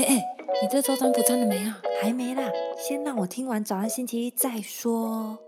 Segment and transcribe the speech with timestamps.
[0.00, 1.78] 哎哎，你这周占卜占了没啊？
[2.00, 5.38] 还没啦，先让我听完早安星期一再说。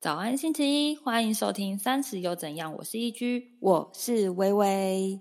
[0.00, 2.72] 早安星期一，欢迎收听三十又怎样？
[2.76, 5.18] 我是一居，我是微微，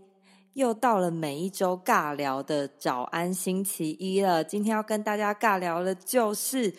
[0.53, 4.43] 又到了每一周尬聊的早安星期一了。
[4.43, 6.75] 今天要跟大家尬聊的就是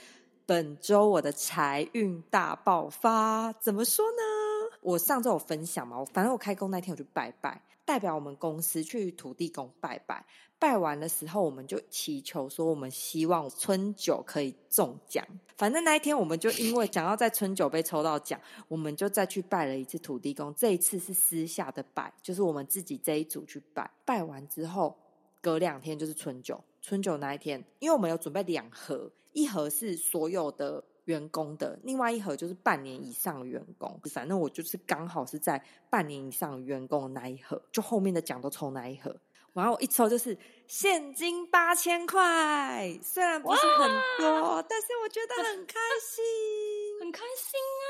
[0.46, 3.52] 本周我的财运大爆发。
[3.54, 4.43] 怎么说呢？
[4.84, 7.62] 我上周有分享嘛，反正我开工那天我就拜拜。
[7.86, 10.24] 代表我们公司去土地公拜拜，
[10.58, 15.26] 拜完的时候我们就祈求说，我们希望春酒可以中奖。
[15.56, 20.54] 反正那一天我们就因为想要在春酒被抽到奖，我们就再去拜了一次土地公。
[20.54, 23.90] 这一次是私下的拜，就是我们自己这一组去拜。
[24.04, 24.94] 拜完之后，
[25.40, 26.62] 隔两天就是春酒。
[26.82, 30.84] 春酒那一天，因为我们有准备两盒，一盒是所有的。
[31.04, 39.14] 员工的另外一盒就是半年以上的员工，反正我就是刚好是在半年以上员工的那一盒，就后面的奖都抽那一盒。
[39.52, 40.36] 然后我一抽就是
[40.66, 43.88] 现金八千块，虽然不是很
[44.18, 46.24] 多，但是我觉得很开心，
[47.00, 47.86] 很开心啊！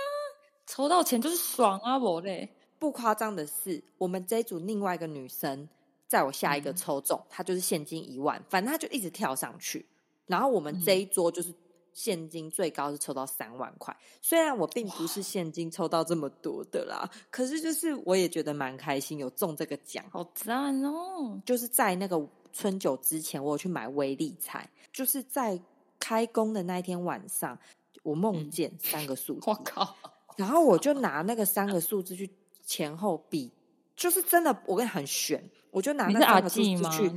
[0.67, 1.97] 抽到钱就是爽啊！
[1.97, 5.69] 我嘞，不夸张的是，我们这一组另外一个女生，
[6.09, 9.87] 在我下一个抽中，她就是现金一万，反正她就一直跳上去。
[10.27, 11.55] 然后我们这一桌就是。
[11.95, 21.41] 现金最高是抽到三万块，虽然我并不是现金抽到这么多的啦，可是就是我也觉得蛮开心，有中这个奖，好赞哦！
[21.47, 22.21] 就是在那个
[22.53, 25.59] 春酒之前，我有去买微利彩，就是在
[26.01, 27.57] 开工的那一天晚上，
[28.03, 29.97] 我梦见三个数 字，我靠！
[30.37, 32.29] 然后我就拿那个三个数字去
[32.67, 33.53] 前后比，
[33.95, 37.09] 就是真的，我跟你很悬，我就拿那三个数字去，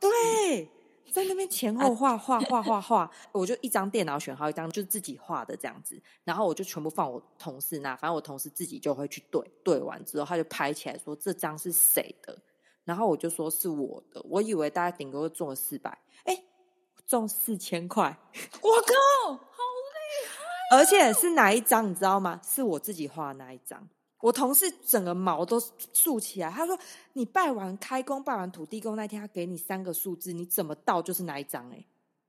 [0.00, 0.68] 对。
[1.10, 12.38] 在那边前后画画画画画，我就一张电脑选好一张，就自己画的这样子，然后我就全部放我同事那，反正我同事自己就会去对，对完之后他就拍起来说这张是谁的，
[12.84, 16.44] 然后我就说是我的，我以为大家顶多中了四百，哎，
[17.06, 18.18] 中四千块，
[18.62, 20.76] 我靠，好厉害！
[20.76, 22.40] 而且是哪一张你知道吗？
[22.42, 23.88] 是我自己画那一张。
[24.22, 25.60] 我同事整个毛都
[25.92, 26.78] 竖起来，他说
[27.12, 31.68] ：“你拜完开工、拜完土地公那天，他给你三个数字，你怎么到就是哪一张？
[31.72, 31.84] 哎，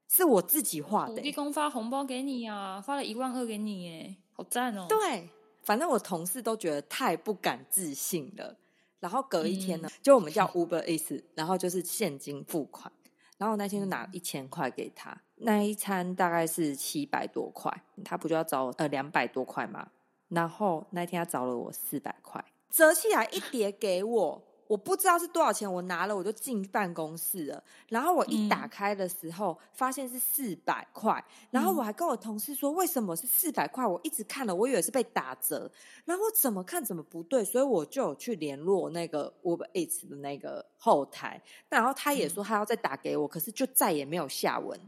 [0.09, 1.15] 是我自己画的。
[1.15, 4.87] 土地公发红包给你啊，发了一万二给你，哎，好赞哦！
[4.89, 5.29] 对，
[5.61, 8.57] 反正我同事都觉得太不敢置信了。
[8.99, 12.91] 然后隔一天呢，就我们叫 Uber Eats，然后就是现金付款，
[13.37, 19.89] 然后那天就拿一千块给他，那一餐大概是七百多块，他不就要找呃两百多块吗？
[20.33, 27.63] 然后那天他找了我四百块，折起来一叠给我，我不知道是多少钱，我拿了我就进办公室了。
[27.89, 31.23] 然后我一打开的时候，发现是四百块。
[31.51, 33.85] 然后我还跟我同事说，为什么是四百块？
[33.85, 35.69] 我一直看了，我以为是被打折。
[36.05, 41.39] 然后我怎么看怎么不对，所以我就有去联络那个 Uber Eats 的那个后台。
[41.69, 44.79] 然后他也说他要再打给我，可是就再也没有下文。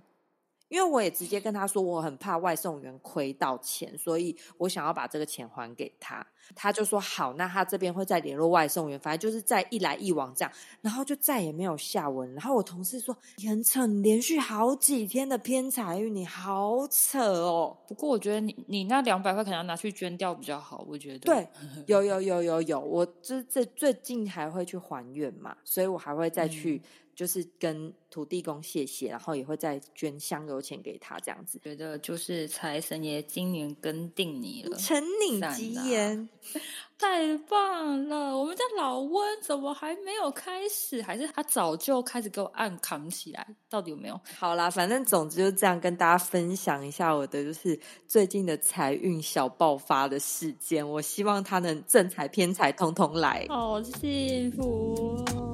[0.68, 6.26] 因为我也直接跟他说，我很怕外送员亏到钱，所以我想要把这个钱还给他。
[6.54, 12.32] 他就说好，那他这边会再联络外送员，反正就是在一来一往这样，然后就再也没有下文。
[12.34, 13.18] 然后我同事说
[13.48, 17.76] 很扯，连续好几天的偏财运，你好扯哦。
[17.88, 21.20] 不过我觉得你你那两百块可能要拿去捐掉比较好，我觉得。
[21.20, 21.48] 对，
[21.88, 26.82] 有有有有有，我这这最近还会去还愿嘛，所以我还会再去。
[27.16, 31.60] 就是跟土地公谢谢，然后也会再捐香油钱给他，这样子。
[31.64, 36.30] 觉得就是财神爷今年跟定你了，承你吉言，
[37.00, 38.38] 太棒了！
[38.38, 41.02] 我们家老温怎么还没有开始？
[41.02, 43.48] 还是他早就开始给我按扛起来？
[43.70, 44.20] 到底有没有？
[44.38, 50.88] 好啦，反正总之就这样跟大家分享一下我的就是最近的财运小爆发的事件。
[50.88, 55.45] 我希望他能正财偏财通通来，好幸福。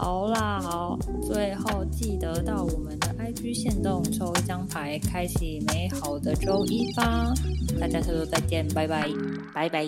[0.00, 7.34] 好啦，好，最后记得到我们的 IG 线动抽一张牌，开启美好的周一吧！
[7.78, 9.10] 大家下周再见，拜拜，
[9.52, 9.86] 拜拜。